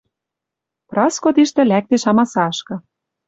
Праско 0.89 1.29
тиштӹ 1.35 1.61
лӓктеш 1.71 2.03
амасашкы 2.11 2.75